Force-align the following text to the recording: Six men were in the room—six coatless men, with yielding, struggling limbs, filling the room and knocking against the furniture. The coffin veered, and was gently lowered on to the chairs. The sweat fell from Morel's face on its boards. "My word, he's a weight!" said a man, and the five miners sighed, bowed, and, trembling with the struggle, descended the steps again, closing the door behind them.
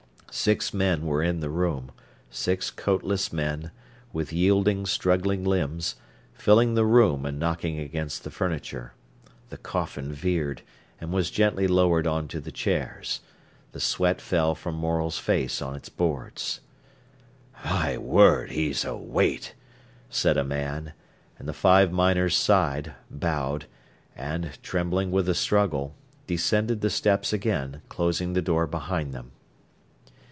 Six 0.33 0.73
men 0.73 1.05
were 1.05 1.21
in 1.21 1.41
the 1.41 1.49
room—six 1.49 2.71
coatless 2.71 3.33
men, 3.33 3.69
with 4.13 4.31
yielding, 4.31 4.85
struggling 4.85 5.43
limbs, 5.43 5.97
filling 6.33 6.73
the 6.73 6.85
room 6.85 7.25
and 7.25 7.37
knocking 7.37 7.77
against 7.79 8.23
the 8.23 8.31
furniture. 8.31 8.93
The 9.49 9.57
coffin 9.57 10.13
veered, 10.13 10.61
and 11.01 11.11
was 11.11 11.31
gently 11.31 11.67
lowered 11.67 12.07
on 12.07 12.29
to 12.29 12.39
the 12.39 12.49
chairs. 12.51 13.19
The 13.73 13.81
sweat 13.81 14.21
fell 14.21 14.55
from 14.55 14.75
Morel's 14.75 15.19
face 15.19 15.61
on 15.61 15.75
its 15.75 15.89
boards. 15.89 16.61
"My 17.65 17.97
word, 17.97 18.51
he's 18.51 18.85
a 18.85 18.95
weight!" 18.95 19.53
said 20.09 20.37
a 20.37 20.45
man, 20.45 20.93
and 21.39 21.45
the 21.47 21.53
five 21.53 21.91
miners 21.91 22.37
sighed, 22.37 22.93
bowed, 23.09 23.65
and, 24.15 24.51
trembling 24.63 25.11
with 25.11 25.25
the 25.25 25.35
struggle, 25.35 25.93
descended 26.25 26.79
the 26.79 26.89
steps 26.89 27.33
again, 27.33 27.81
closing 27.89 28.31
the 28.31 28.41
door 28.41 28.65
behind 28.65 29.13
them. 29.13 29.31